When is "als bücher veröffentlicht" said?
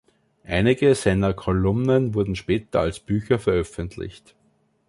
2.79-4.33